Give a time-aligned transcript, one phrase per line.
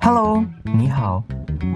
[0.00, 1.22] Hello，你好，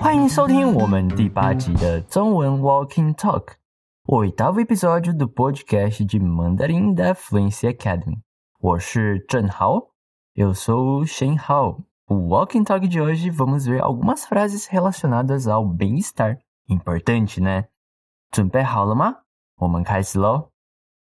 [0.01, 8.23] 欢迎收听我们第八集的中文 Walking Talk，o oitavo episódio do podcast de Mandarim da Fluency Academy。
[8.61, 9.91] 我是郑豪，
[10.35, 16.39] eu sou o Shen Hao。O Walking Talk de hoje vamos ver algumas frases relacionadas ao bem-estar.
[16.69, 17.69] Importante, né?
[18.31, 19.23] 准备好了吗？
[19.57, 20.51] 我们开始喽。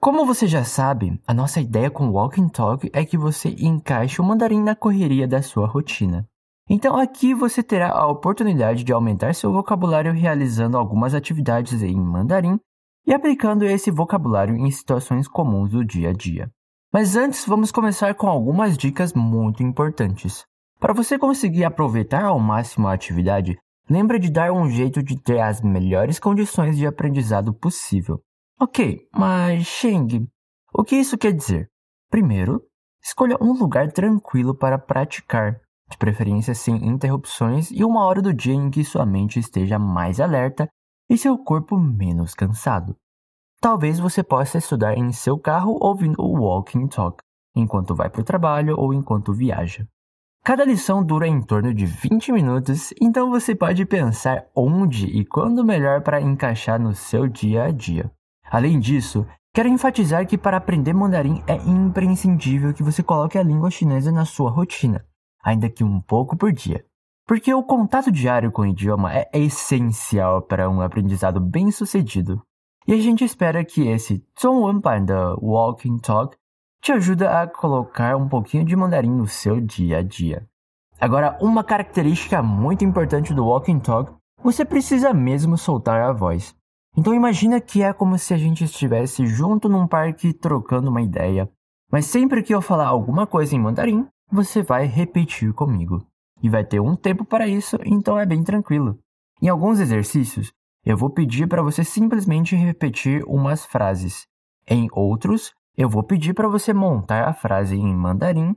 [0.00, 4.20] Como você já sabe, a nossa ideia com o Walking Talk é que você encaixe
[4.20, 6.25] o mandarim na correria da sua rotina.
[6.70, 12.61] Então aqui você terá a oportunidade de aumentar seu vocabulário realizando algumas atividades em mandarim
[13.04, 16.48] e aplicando esse vocabulário em situações comuns do dia a dia.
[16.92, 20.44] Mas antes, vamos começar com algumas dicas muito importantes.
[20.78, 23.58] Para você conseguir aproveitar ao máximo a atividade,
[23.90, 28.22] lembra de dar um jeito de ter as melhores condições de aprendizado possível.
[28.61, 30.29] Ok, mas Sheng,
[30.75, 31.71] o que isso quer dizer?
[32.11, 32.61] Primeiro,
[33.00, 38.55] escolha um lugar tranquilo para praticar de preferência sem interrupções e uma hora do dia
[38.55, 40.69] em que sua mente esteja mais alerta
[41.09, 42.97] e seu corpo menos cansado.
[43.61, 47.23] Talvez você possa estudar em seu carro ouvindo o Walking Talk,
[47.55, 49.86] enquanto vai para o trabalho ou enquanto viaja.
[50.42, 55.64] Cada lição dura em torno de 20 minutos, então você pode pensar onde e quando
[55.64, 58.11] melhor para encaixar no seu dia a dia.
[58.51, 63.71] Além disso, quero enfatizar que para aprender mandarim é imprescindível que você coloque a língua
[63.71, 65.05] chinesa na sua rotina
[65.43, 66.85] ainda que um pouco por dia.
[67.27, 72.43] Porque o contato diário com o idioma é essencial para um aprendizado bem sucedido.
[72.87, 76.37] E a gente espera que esse Zhongwenban da Walking Talk
[76.81, 80.49] te ajude a colocar um pouquinho de mandarim no seu dia a dia.
[80.99, 86.57] Agora, uma característica muito importante do Walking Talk, você precisa mesmo soltar a voz.
[86.99, 91.49] Então imagina que é como se a gente estivesse junto num parque trocando uma ideia.
[91.93, 96.05] Mas sempre que eu falar alguma coisa em mandarim, você vai repetir comigo.
[96.43, 98.99] E vai ter um tempo para isso, então é bem tranquilo.
[99.41, 100.53] Em alguns exercícios,
[100.85, 104.27] eu vou pedir para você simplesmente repetir umas frases.
[104.67, 108.57] Em outros, eu vou pedir para você montar a frase em mandarim.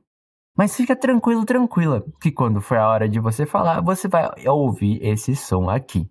[0.57, 4.97] Mas fica tranquilo, tranquila, que quando for a hora de você falar, você vai ouvir
[5.05, 6.09] esse som aqui.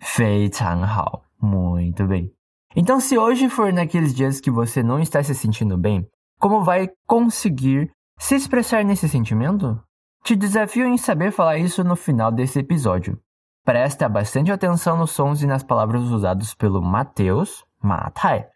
[0.00, 2.32] 非常好, muito bem.
[2.74, 6.06] Então, se hoje for naqueles dias que você não está se sentindo bem,
[6.38, 9.80] como vai conseguir se expressar nesse sentimento?
[10.22, 13.18] Te desafio em saber falar isso no final desse episódio.
[13.64, 18.46] Presta bastante atenção nos sons e nas palavras usados pelo Mateus, Matai,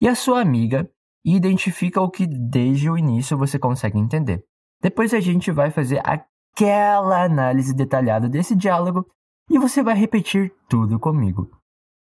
[0.00, 0.88] e a sua amiga
[1.24, 4.44] e identifica o que desde o início você consegue entender.
[4.80, 9.06] Depois a gente vai fazer aquela análise detalhada desse diálogo
[9.48, 11.50] e você vai repetir tudo comigo.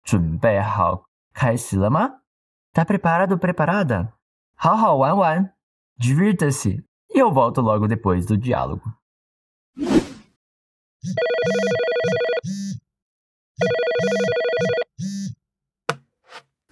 [0.03, 2.21] 准备好，开始了吗？
[2.73, 4.13] tá preparado, preparada?
[4.55, 5.55] 好好玩玩，
[5.99, 6.85] divirta-se
[7.15, 8.95] e eu volto logo depois do diálogo.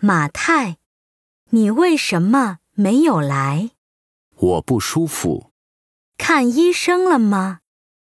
[0.00, 0.77] Ma Tai，
[1.50, 3.71] 你为什么没有来？
[4.37, 5.53] 我不舒服。
[6.16, 7.61] 看医生了吗？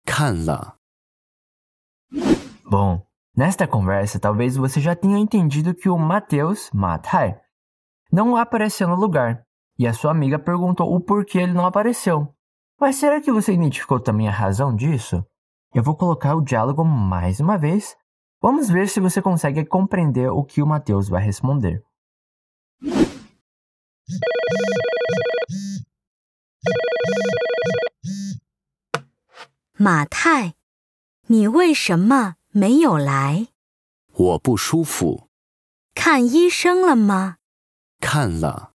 [0.04, 0.73] 看了。
[2.64, 3.04] Bom,
[3.36, 7.38] nesta conversa talvez você já tenha entendido que o Mateus Matai
[8.12, 9.42] não apareceu no lugar
[9.78, 12.34] e a sua amiga perguntou o porquê ele não apareceu.
[12.78, 15.24] Mas será que você identificou também a razão disso?
[15.74, 17.96] Eu vou colocar o diálogo mais uma vez.
[18.42, 21.82] Vamos ver se você consegue compreender o que o Mateus vai responder.
[29.78, 30.54] Ma Tai,
[31.28, 33.48] 你为什么 没有来？
[34.12, 35.28] 我不舒服。
[35.94, 37.36] 看医生了吗？
[38.00, 38.72] 看了。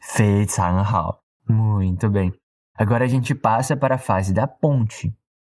[0.00, 2.32] 非常好，muito bem.
[2.74, 5.14] Agora a gente passa para a fase da ponte.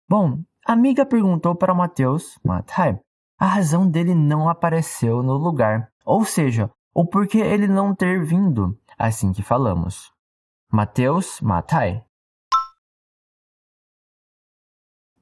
[0.07, 2.99] Bom, a amiga perguntou para o Matheus, Matai,
[3.37, 8.79] a razão dele não apareceu no lugar, ou seja, o porquê ele não ter vindo,
[8.97, 10.11] assim que falamos.
[10.71, 12.03] Mateus, Matai.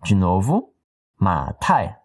[0.03, 0.73] De novo,
[1.20, 1.96] Matai.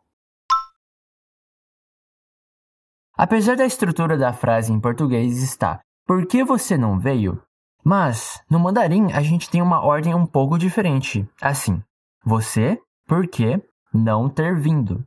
[3.18, 7.42] Apesar da estrutura da frase em português está por que você não veio?
[7.84, 11.28] Mas, no mandarim, a gente tem uma ordem um pouco diferente.
[11.42, 11.84] Assim,
[12.24, 13.60] você, por que,
[13.92, 15.04] não ter vindo.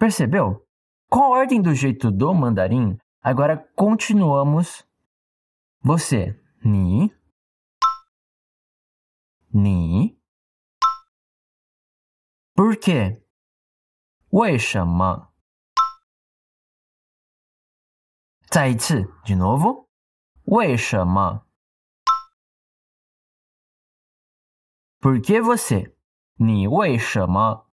[0.00, 0.66] Percebeu?
[1.08, 4.84] Com a ordem do jeito do mandarim, agora continuamos.
[5.80, 7.12] Você, ni,
[9.54, 10.18] ni.
[12.56, 13.21] Por quê?
[14.31, 15.33] 为什么？
[18.49, 19.87] 再一次，de novo.
[20.45, 21.45] 为什么？
[24.99, 25.95] Por que você?
[26.35, 27.65] 你为什么？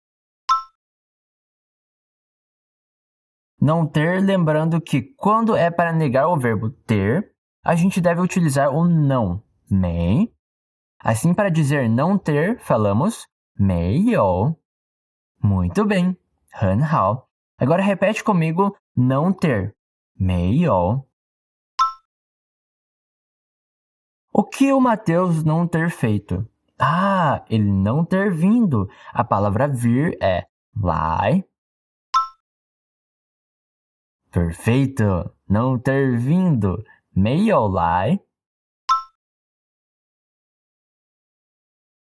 [3.58, 8.70] Não ter, lembrando que quando é para negar o verbo ter, a gente deve utilizar
[8.70, 10.34] o não, 没.
[10.98, 13.26] Assim, para dizer não ter, falamos
[13.56, 14.60] 没有.
[15.42, 16.18] Muito bem,
[16.52, 17.28] 很好.
[17.58, 19.74] Agora repete comigo não ter,
[20.14, 21.06] 没有.
[24.32, 26.48] O que o Mateus não ter feito?
[26.78, 28.88] Ah, ele não ter vindo.
[29.12, 31.44] A palavra vir é lai.
[34.32, 35.32] Perfeito!
[35.48, 36.82] Não ter vindo.
[37.14, 38.18] 没有来.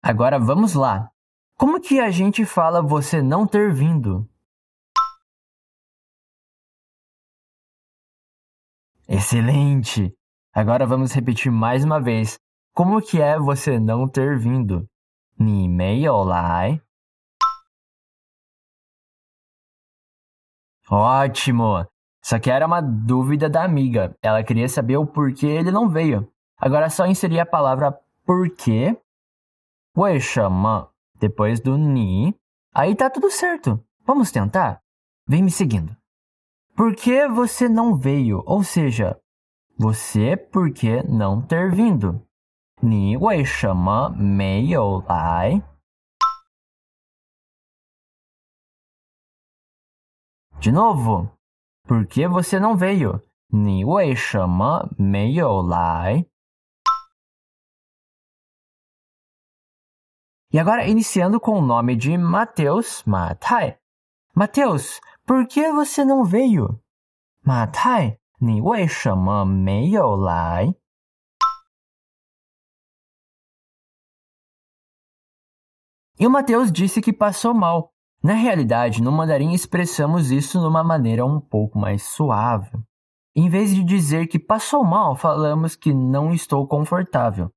[0.02, 1.12] Agora vamos lá.
[1.58, 4.28] Como que a gente fala você não ter vindo?
[9.08, 10.14] Excelente!
[10.54, 12.40] Agora vamos repetir mais uma vez.
[12.74, 14.88] Como que é você não ter vindo?
[15.38, 16.82] 你没有来.
[20.90, 21.86] Ótimo!
[22.24, 24.16] Só que era uma dúvida da amiga.
[24.22, 26.32] Ela queria saber o porquê ele não veio.
[26.58, 28.96] Agora é só inserir a palavra porquê,
[29.96, 30.90] 为什么
[31.20, 32.36] depois do ni.
[32.74, 33.84] Aí tá tudo certo.
[34.06, 34.82] Vamos tentar?
[35.28, 35.96] Vem me seguindo.
[36.76, 38.42] Por que você não veio?
[38.46, 39.20] Ou seja,
[39.78, 42.26] você por que não ter vindo?
[42.84, 45.62] 你为什么没有来?
[50.60, 51.30] De novo.
[51.88, 53.22] Por que você não veio?
[53.50, 56.26] 你为什么没有来?
[60.54, 63.78] E agora iniciando com o nome de Mateus, Matai.
[64.36, 66.80] Mateus, por que você não veio?
[67.44, 70.74] Matai, 你为什么没有来?
[76.20, 77.92] E o Mateus disse que passou mal.
[78.24, 82.72] Na realidade, no mandarim expressamos isso de uma maneira um pouco mais suave.
[83.36, 87.52] Em vez de dizer que passou mal, falamos que não estou confortável.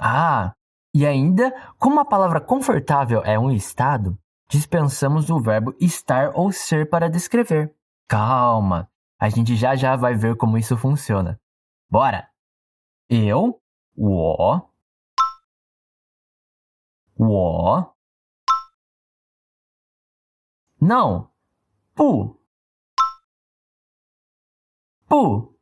[0.00, 0.52] Ah,
[0.94, 4.16] e ainda, como a palavra confortável é um estado,
[4.53, 7.73] dispensamos o verbo estar ou ser para descrever.
[8.07, 8.87] Calma,
[9.19, 11.41] a gente já já vai ver como isso funciona.
[11.89, 12.29] Bora!
[13.09, 13.59] Eu,
[13.97, 14.61] o,
[17.17, 17.93] o,
[20.79, 21.31] não,
[21.95, 22.39] pu,
[25.07, 25.57] pu,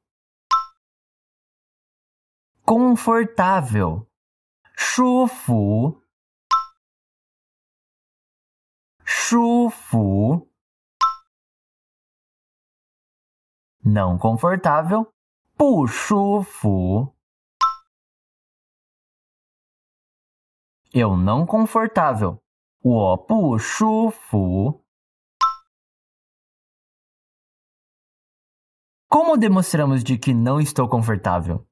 [2.65, 4.05] confortável,
[4.77, 6.01] chufu,
[9.30, 10.50] 舒服，
[13.84, 15.14] não confortável,
[15.56, 17.14] 不舒服。
[20.92, 22.42] eu não confortável,
[22.82, 24.84] 我不舒服。
[29.08, 31.64] Como demonstramos de que não estou confortável?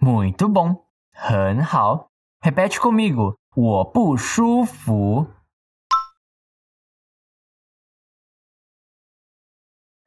[0.00, 0.86] Muito bom.
[1.12, 2.09] 很好.
[2.43, 3.37] Repete comigo.
[3.55, 3.85] O.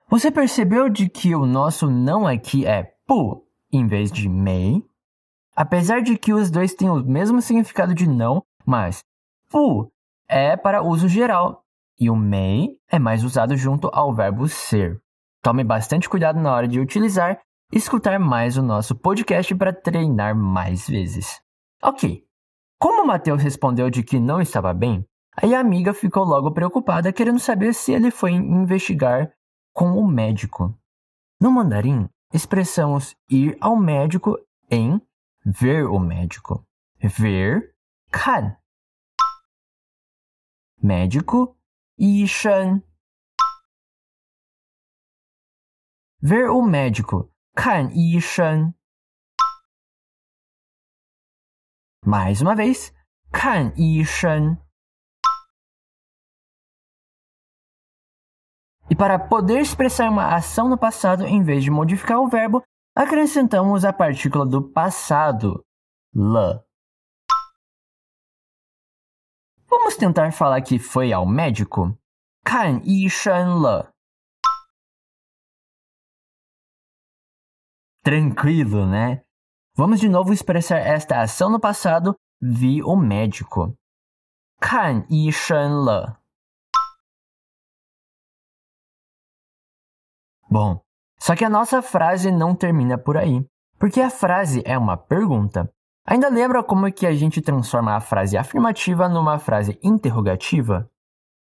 [0.09, 4.85] Você percebeu de que o nosso não aqui é pu em vez de mei?
[5.55, 9.05] Apesar de que os dois têm o mesmo significado de não, mas
[9.49, 9.93] pu
[10.29, 11.65] é para uso geral
[12.01, 15.01] e o mei é mais usado junto ao verbo ser.
[15.41, 17.41] Tome bastante cuidado na hora de utilizar
[17.73, 21.41] e escutar mais o nosso podcast para treinar mais vezes.
[21.87, 22.25] Ok,
[22.85, 27.39] como Mateus respondeu de que não estava bem, aí a amiga ficou logo preocupada, querendo
[27.39, 29.33] saber se ele foi investigar
[29.73, 30.79] com o médico.
[31.41, 34.39] No mandarim, expressamos ir ao médico
[34.71, 35.01] em
[35.47, 36.63] ver o médico.
[37.03, 37.75] Ver,
[38.13, 38.55] kan.
[40.83, 41.57] Médico,
[41.99, 42.83] yishan.
[46.21, 48.75] Ver o médico, kan yishan.
[52.06, 52.94] mais uma vez
[53.32, 54.58] 看医生
[58.90, 62.64] E para poder expressar uma ação no passado, em vez de modificar o verbo,
[62.96, 65.64] acrescentamos a partícula do passado,
[66.12, 66.64] le.
[69.70, 71.96] Vamos tentar falar que foi ao médico?
[72.44, 73.94] 看医生了.
[78.02, 79.24] Tranquilo, né?
[79.76, 83.76] Vamos de novo expressar esta ação no passado, vi o médico.
[84.60, 86.20] 看医生了.
[90.50, 90.82] Bom,
[91.20, 93.46] Só que a nossa frase não termina por aí,
[93.78, 95.70] porque a frase é uma pergunta.
[96.08, 100.90] Ainda lembra como é que a gente transforma a frase afirmativa numa frase interrogativa?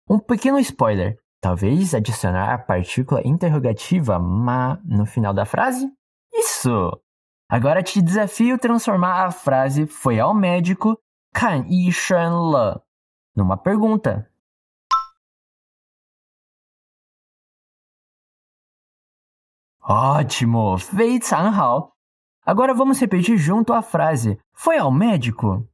[0.09, 5.93] Um pequeno spoiler: talvez adicionar a partícula interrogativa ma no final da frase?
[6.33, 6.91] Isso!
[7.51, 11.01] Agora te desafio transformar a frase foi ao médico,
[11.33, 12.87] 看医生了
[13.35, 14.31] numa pergunta.
[19.81, 20.79] Ótimo!
[20.79, 21.97] 非常好!
[22.45, 25.69] Agora vamos repetir junto a frase foi ao médico?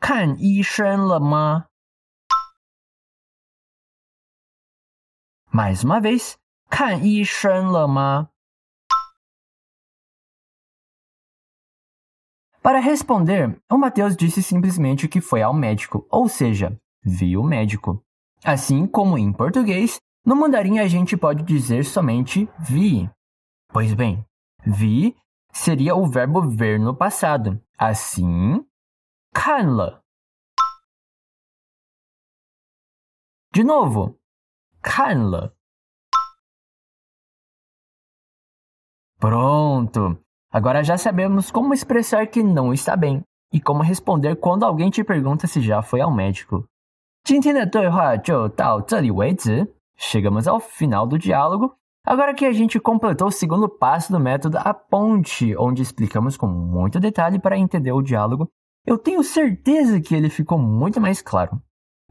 [0.00, 1.66] 看医生了吗?
[5.50, 6.38] Mais uma vez,
[6.70, 8.30] 看医生了吗?
[12.63, 18.01] Para responder, o Mateus disse simplesmente que foi ao médico, ou seja, viu o médico.
[18.41, 23.09] Assim como em português, no mandarim a gente pode dizer somente vi.
[23.67, 24.25] Pois bem,
[24.65, 25.13] vi
[25.51, 27.61] seria o verbo ver no passado.
[27.77, 28.65] Assim,
[29.33, 29.99] kanle.
[33.53, 34.17] De novo,
[34.81, 35.51] kanle.
[39.19, 40.23] Pronto!
[40.53, 45.03] Agora já sabemos como expressar que não está bem e como responder quando alguém te
[45.03, 46.63] pergunta se já foi ao médico.
[49.97, 51.73] Chegamos ao final do diálogo.
[52.05, 56.47] Agora que a gente completou o segundo passo do método A Ponte, onde explicamos com
[56.47, 58.47] muito detalhe para entender o diálogo,
[58.85, 61.59] eu tenho certeza que ele ficou muito mais claro.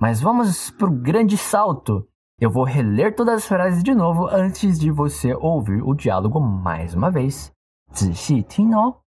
[0.01, 2.09] Mas vamos para o grande salto.
[2.41, 6.93] Eu vou reler todas as frases de novo antes de você ouvir o diálogo mais
[6.93, 7.53] uma vez.
[7.94, 9.02] 仔细听哦，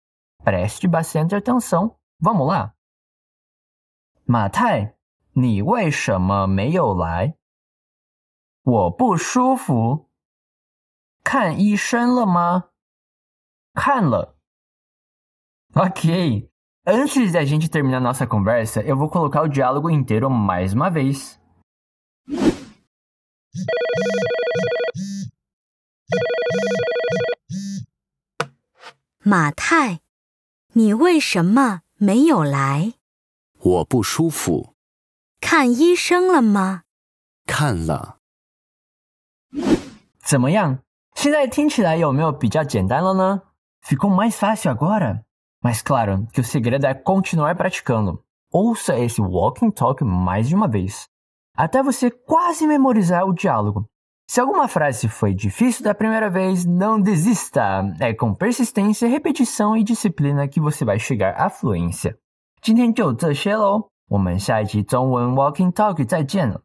[0.45, 1.97] preste bastante atenção.
[2.21, 2.75] Vamos lá.
[4.25, 4.97] 马太，
[5.33, 7.37] 你为什么没有来？
[8.63, 10.09] 我不舒服。
[11.23, 12.71] 看医生了吗？
[13.75, 14.37] 看了。
[15.75, 16.51] Ok.
[16.85, 21.39] Antes da gente terminar nossa conversa, eu vou colocar o diálogo inteiro mais uma vez.
[29.23, 30.01] 马太，
[30.73, 32.95] 你为什么没有来？
[33.59, 34.75] 我不舒服，
[35.41, 36.83] 看医生了吗？
[37.47, 38.19] 看了。
[40.23, 40.81] 怎么样？
[41.15, 43.43] 现在听起来有没有比较简单了呢？
[43.83, 45.25] Ficou mais fácil agora?
[45.63, 48.23] Mas claro que o segredo é continuar praticando.
[48.53, 51.09] Ouça esse walking talk mais de uma vez,
[51.55, 53.89] até você quase memorizar o diálogo.
[54.31, 57.85] Se alguma frase foi difícil da primeira vez, não desista.
[58.01, 62.17] É com persistência, repetição e disciplina que você vai chegar à fluência.
[62.61, 66.63] 今天就这些喽，我们下一集中文 Walking Talk 再见了。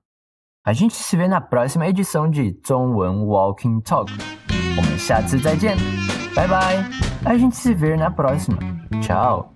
[0.63, 4.11] A gente se vê na próxima edição de 中文 Walking Talk。
[4.77, 5.77] 我们下次再见，
[6.35, 6.83] 拜拜。
[7.23, 8.57] A gente se vê na próxima.
[9.01, 9.53] Tchau.